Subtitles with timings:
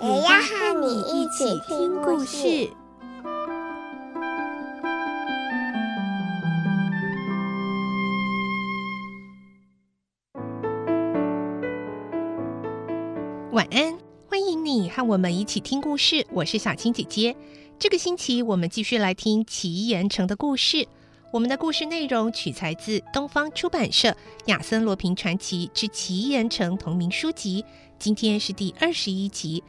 [0.00, 2.70] 也要和你一起听故事。
[13.50, 16.24] 晚安，欢迎你和我们一起听故事。
[16.30, 17.34] 我是小青姐姐。
[17.76, 20.86] 这个星期我们继续来听奇岩城的故事。
[21.32, 24.08] 我们的故事内容取材自东方出版社
[24.46, 27.64] 《亚森罗平传奇之奇岩城》同名书籍。
[27.98, 29.62] 今天是第二十一集，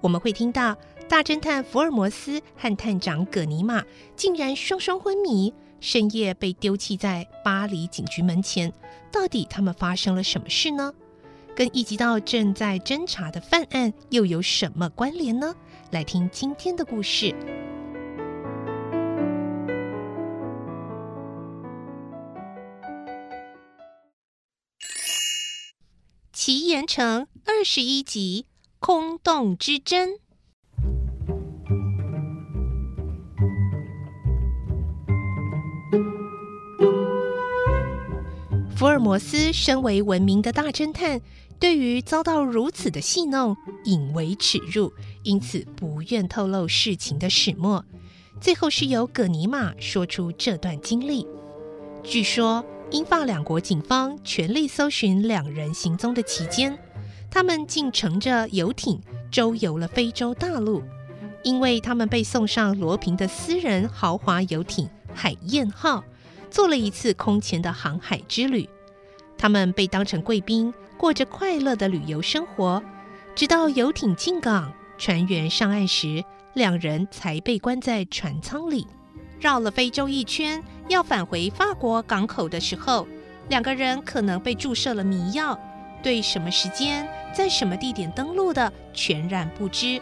[0.00, 0.76] 我们会听到
[1.08, 3.84] 大侦探福尔摩斯和探长葛尼玛
[4.16, 8.72] 竟然双双昏迷，深夜被丢弃在巴黎警局门前。
[9.12, 10.94] 到底他们发生了什么事呢？
[11.54, 15.54] 跟一级道正在侦查的犯案又有什么关联呢？
[15.90, 17.26] 来听今天的故事，
[26.32, 28.46] 《奇岩城》二十一集
[28.82, 30.08] 《空洞之针》。
[38.74, 41.20] 福尔摩斯身为闻名的大侦探。
[41.58, 44.90] 对于遭到如此的戏弄，引为耻辱，
[45.24, 47.84] 因此不愿透露事情的始末。
[48.40, 51.26] 最后是由葛尼玛说出这段经历。
[52.02, 56.78] 据说，英法两国警方全力搜寻两人行踪的期间，
[57.30, 59.00] 他们竟乘着游艇
[59.30, 60.82] 周游了非洲大陆，
[61.42, 66.04] 因为他们被送上罗平的私人豪华游艇“海燕号”，
[66.50, 68.68] 做了一次空前的航海之旅。
[69.38, 70.74] 他们被当成贵宾。
[70.98, 72.82] 过着快乐的旅游生活，
[73.34, 76.22] 直到游艇进港，船员上岸时，
[76.52, 78.86] 两人才被关在船舱里。
[79.38, 83.08] 绕了非洲一圈，要返回法国港口的时候，
[83.48, 85.58] 两个人可能被注射了迷药，
[86.02, 90.00] 对什么时间、在什么地点登陆的全然不知。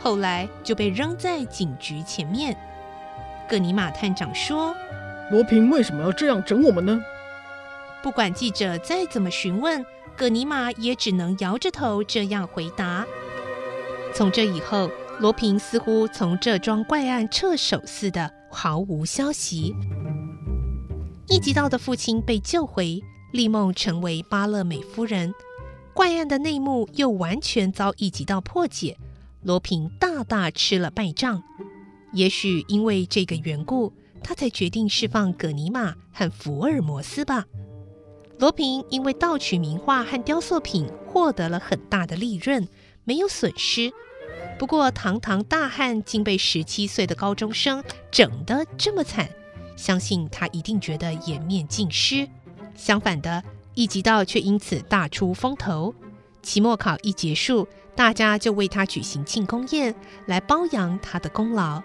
[0.00, 2.56] 后来就被扔在警局前面。
[3.48, 4.74] 葛尼玛探长说
[5.30, 7.00] ：“罗平为什么要这样整我们呢？”
[8.02, 9.84] 不管记者再怎么询问。
[10.16, 13.06] 葛尼玛也只能摇着头这样回答。
[14.12, 14.90] 从这以后，
[15.20, 19.76] 罗平似乎从这桩怪案撤手似的，毫无消息。
[21.28, 23.00] 一吉道的父亲被救回，
[23.32, 25.32] 丽梦成为巴勒美夫人，
[25.98, 28.96] 怪案的内幕又完全遭一级到破解，
[29.42, 31.42] 罗平大大吃了败仗。
[32.12, 33.92] 也许因为这个缘故，
[34.22, 37.46] 他才决定释放葛尼玛和福尔摩斯吧。
[38.38, 42.68] 罗平因为盗取名画和雕塑品获得了很大的利润，
[43.02, 43.90] 没有损失。
[44.56, 47.82] 不过，堂堂大汉竟被十七岁的高中生
[48.12, 49.28] 整得这么惨，
[49.74, 52.28] 相信他一定觉得颜面尽失。
[52.76, 53.42] 相反的，
[53.78, 55.94] 一级道却因此大出风头。
[56.42, 59.94] 期末考一结束，大家就为他举行庆功宴
[60.26, 61.80] 来褒扬他的功劳。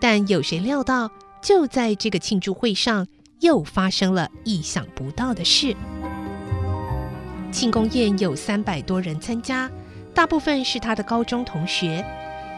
[0.00, 1.10] 但有谁料到，
[1.42, 3.06] 就在这个庆祝会上，
[3.40, 5.76] 又发生了意想不到的事。
[7.52, 9.70] 庆功宴有三百多人参加，
[10.14, 12.02] 大部分是他的高中同学。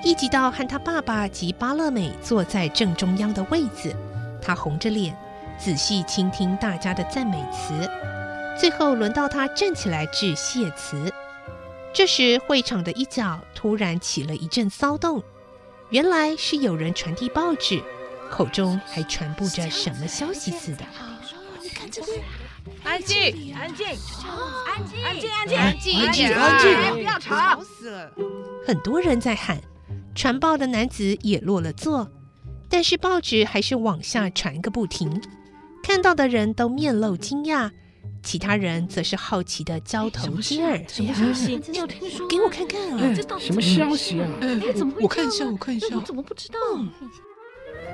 [0.04, 3.92] 一级道和他爸爸及巴勒美坐在正中央的位子，
[4.40, 5.18] 他红着脸，
[5.58, 7.72] 仔细倾听大家的赞美词。
[8.58, 11.12] 最后轮到他站起来致谢词。
[11.92, 15.22] 这时，会场的一角突然起了一阵骚动，
[15.90, 17.82] 原来是有人传递报纸。
[18.30, 20.84] 口中还传播着什么消息似的？
[21.62, 22.20] 你看这边，
[22.82, 28.10] 安静，安静，安静，安静，安静，安静，安静，不要吵，死了！
[28.66, 29.60] 很多人在喊，
[30.14, 32.10] 传报的男子也落了座，
[32.68, 35.22] 但是报纸还是往下传个不停。
[35.84, 37.70] 看到的人都面露惊讶，
[38.26, 40.84] 其他人则是好奇的交头接耳。
[40.88, 41.60] 什么消息？
[41.68, 42.26] 你有听说？
[42.26, 43.14] 给我看看啊！
[43.38, 44.28] 什么消息啊？
[44.40, 45.02] 哎，怎么会？
[45.02, 45.86] 我看一下，我看一下。
[45.94, 46.58] 我怎么不知道？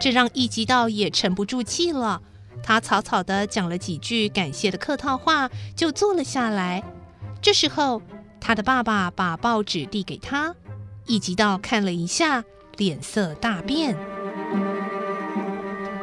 [0.00, 2.22] 这让一级道也沉不住气了，
[2.62, 6.82] 他草草地讲了几句感谢的客套话，就坐了下来。
[7.42, 8.00] 这时候，
[8.40, 10.54] 他的爸爸把报纸递给他，
[11.06, 12.42] 一级道看了一下，
[12.78, 13.94] 脸色大变。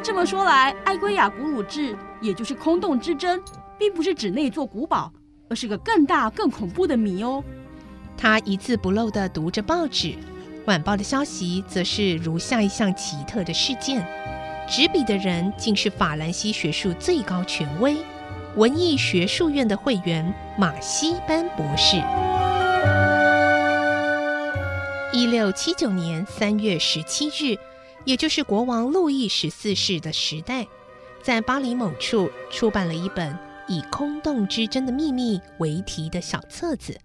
[0.02, 3.42] 这么说来，爱圭亚古鲁治，也就是空洞之针，
[3.80, 5.10] 并不是指那座古堡，
[5.48, 7.42] 而是个更大、更恐怖的谜哦。
[8.14, 10.14] 他一字不漏地读着报纸。
[10.66, 14.06] 晚报的消息则是如下一项奇特的事件：
[14.68, 17.96] 执笔的人竟是法兰西学术最高权威——
[18.54, 21.96] 文艺学术院的会员马西班博士。
[25.14, 27.58] 一六七九年三月十七日，
[28.04, 30.66] 也就是国王路易十四世的时代，
[31.22, 33.36] 在巴黎某处出版了一本
[33.70, 36.98] 以“空洞之争的秘密”为题的小册子，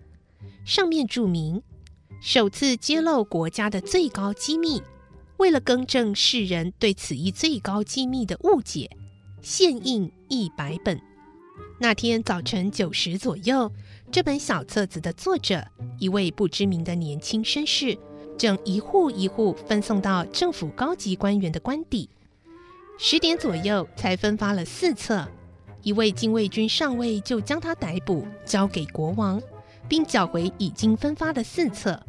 [0.65, 1.62] 上面注明。
[2.19, 4.81] 首次揭露国家的最高机密，
[5.38, 8.89] 为了更正世人对此一最高机密的误解，
[9.44, 11.00] 现印一百本。
[11.79, 13.71] 那天早晨九时左右，
[14.12, 15.67] 这本小册子的作者，
[16.00, 17.95] 一位不知名的年轻绅士，
[18.39, 22.09] 正一户一户分送到政府高级官员的官邸。
[22.97, 25.27] 十点左右才分发了四册，
[25.86, 29.42] 一位禁卫军上尉就将他逮捕，交给国王。
[29.88, 32.02] 并缴回已经分发的四册，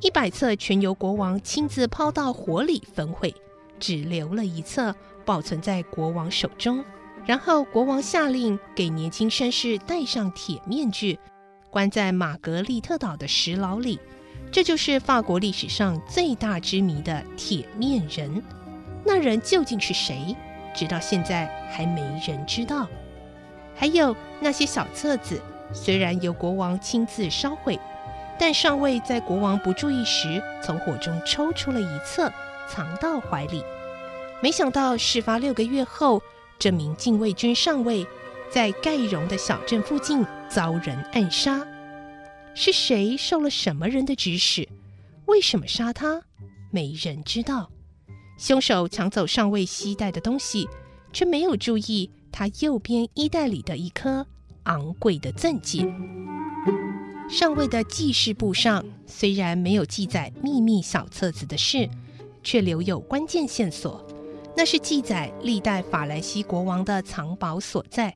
[0.00, 3.34] 一百册全由国王亲自抛到火里焚毁，
[3.78, 4.96] 只留了一册
[5.26, 6.82] 保存在国王手中。
[7.26, 11.18] 然后国王下令给年轻绅士戴上铁面具，
[11.68, 14.00] 关在玛格丽特岛的石牢里。
[14.50, 18.42] 这就是法国历史上最大之谜的铁面人。
[19.04, 20.34] 那人究竟是谁？
[20.74, 22.88] 直到现在还没人知道。
[23.80, 25.40] 还有那些小册子。
[25.72, 27.80] 虽然由国王亲自烧毁，
[28.38, 32.30] 但上尉在国王不注意时，从火中抽出了一册，
[32.68, 33.64] 藏到怀里。
[34.42, 36.20] 没想到事发六个月后，
[36.58, 38.06] 这名禁卫军上尉
[38.52, 41.66] 在盖荣的小镇附近遭人暗杀。
[42.54, 44.68] 是谁受了什么人的指使？
[45.24, 46.20] 为什么杀他？
[46.70, 47.70] 没人知道。
[48.36, 50.68] 凶手抢走上尉携带的东西，
[51.14, 54.26] 却没有注意他右边衣袋里的一颗。
[54.64, 55.90] 昂贵的钻戒。
[57.30, 61.88] 上尉的记事簿上虽然没有记载秘密小册子的事，
[62.42, 64.06] 却留有关键线索。
[64.54, 68.14] 那是记载历代法兰西国王的藏宝所在，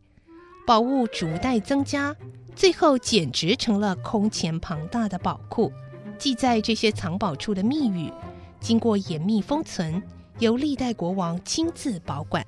[0.67, 2.15] 宝物逐代增加，
[2.55, 5.73] 最后简直成了空前庞大的宝库。
[6.19, 8.13] 记载这些藏宝处的密语，
[8.61, 10.03] 经过严密封存，
[10.41, 12.45] 由历代国王亲自保管。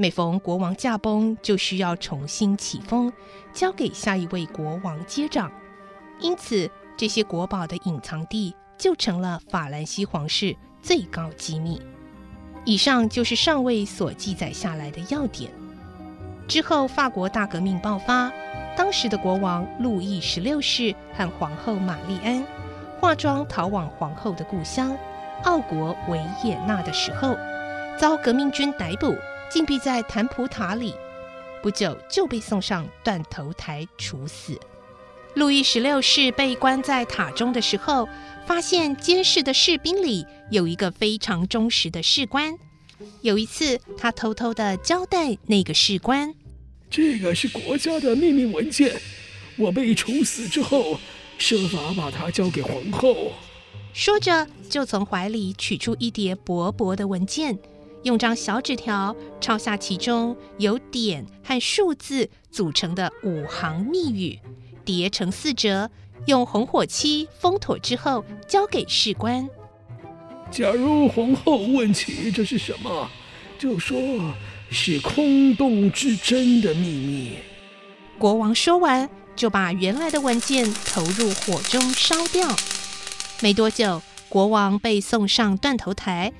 [0.00, 3.12] 每逢国王驾崩，就需要重新启封，
[3.52, 5.52] 交给下一位国王接掌。
[6.20, 11.82] 因此，这些国宝的隐藏地就成了法兰西皇室最高机密。
[12.64, 15.52] 以上就是上位所记载下来的要点。
[16.48, 18.32] 之后，法国大革命爆发，
[18.74, 22.42] 当时的国王路易十六世和皇后玛丽安
[22.98, 24.96] 化妆逃往皇后的故乡
[25.44, 27.36] 奥国维也纳的时候，
[27.98, 29.14] 遭革命军逮捕。
[29.50, 30.94] 禁闭在谭普塔里，
[31.60, 34.56] 不久就被送上断头台处死。
[35.34, 38.08] 路易十六世被关在塔中的时候，
[38.46, 42.56] 发现监视的士兵里有一个非常忠实的士官。
[43.22, 46.32] 有一次，他偷偷地交代那个士官
[46.88, 49.00] ：“这个是国家的秘密文件，
[49.56, 50.98] 我被处死之后，
[51.38, 53.32] 设法把它交给皇后。”
[53.92, 57.58] 说着，就从怀里取出一叠薄薄的文件。
[58.02, 64.38] 用张小纸条抄下其中由点和数字组成的五行密语，
[64.84, 65.90] 叠成四折，
[66.26, 69.46] 用红火漆封妥之后，交给士官。
[70.50, 73.08] 假如皇后问起这是什么，
[73.58, 73.98] 就说
[74.70, 77.32] 是空洞之争的秘密。
[78.18, 82.48] 国王说完，就把原来的文件投入火中烧掉。
[83.42, 86.32] 没多久，国王被送上断头台。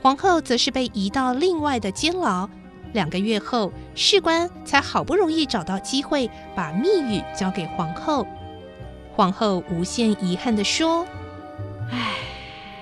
[0.00, 2.48] 皇后则是被移到另外的监牢。
[2.92, 8.26] 两个月后，士官才好不容易找到机会把密语交给皇后。
[9.14, 11.04] 皇后无限遗憾地说
[11.90, 12.14] ：“唉，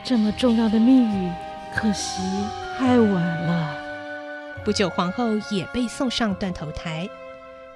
[0.05, 1.33] 这么重要的密语，
[1.75, 2.21] 可惜
[2.79, 3.75] 太晚了。”
[4.65, 7.09] 不久，皇后也被送上断头台。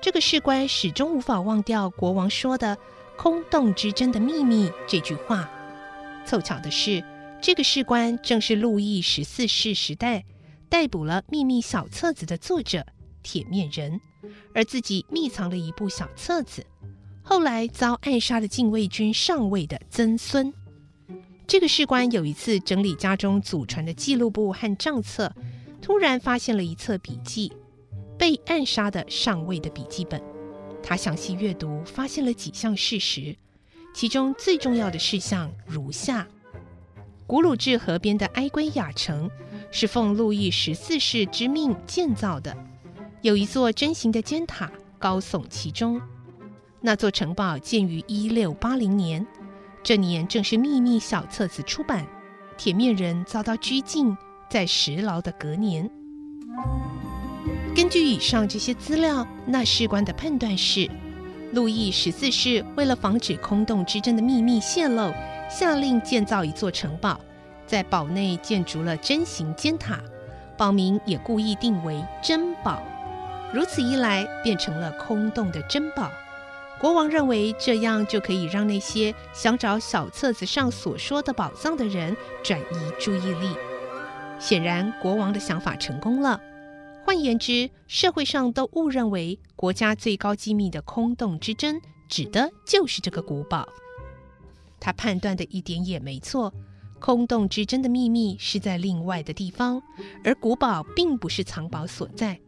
[0.01, 2.77] 这个士官始终无法忘掉国王说的
[3.17, 5.49] “空洞之争的秘密”这句话。
[6.25, 7.03] 凑巧的是，
[7.43, 10.25] 这个士官正是路易十四世时代
[10.69, 12.85] 逮捕了秘密小册子的作者
[13.23, 13.99] 铁面人，
[14.55, 16.67] 而自己密藏了一部小册子，
[17.23, 20.53] 后来遭暗杀的禁卫军上尉的曾孙。
[21.47, 25.35] 这个士官有一次整理家中祖传的记录簿和账册，
[25.81, 27.51] 突然发现了一册笔记，
[28.19, 30.23] 被暗杀的上尉的笔记本。
[30.83, 33.35] 他详细阅读，发现了几项事实，
[33.95, 36.29] 其中最重要的事项如下。
[37.31, 39.31] 古鲁治河边的埃圭亚城
[39.71, 42.57] 是奉路易十四世之命建造的，
[43.23, 44.69] 有一座真形的尖塔
[44.99, 46.03] 高耸其中。
[46.81, 49.25] 那座城堡建于一六八零年，
[49.81, 52.05] 这年正是秘密小册子出版
[52.59, 54.17] 铁面人遭到拘禁，
[54.51, 55.89] 在石牢的隔年。
[57.77, 60.91] 根据以上这些资料，那士官的判断是：
[61.53, 65.13] 路易十四世为了防止空洞之争的秘密泄露，
[65.51, 67.21] 下令建造一座城堡，
[67.67, 69.99] 在堡内建筑了针形尖塔，
[70.57, 72.81] 堡名也故意定为珍堡。
[73.53, 76.09] 如此一来，变成了空洞的珍宝。
[76.79, 82.65] 国王认为这样就可以让那些想找小册子上所说的宝藏的人转移
[83.01, 83.55] 注意力。
[84.39, 86.41] 显然，国王的想法成功了。
[87.05, 93.69] 换言之，社会上都误认为国家最高机密的空洞之针指的就是这个古堡。
[94.81, 96.53] 他判断的一点也没错，
[96.99, 99.83] 空洞之针的秘密是在另外的地方，
[100.25, 102.41] 而古堡并不是藏宝所在。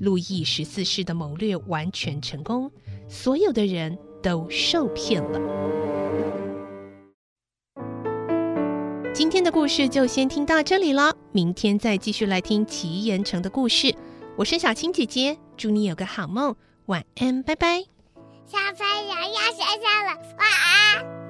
[0.00, 2.70] 路易十四世的谋略完全成功，
[3.08, 5.40] 所有的人都受骗了。
[9.14, 13.94] 今天的故事就先听到这里了，明天再继续来听奇岩城的故事。
[14.36, 17.84] 我是小青姐姐，祝你有个好梦，晚安，拜拜。
[18.44, 21.23] 小朋友要睡觉了，晚安。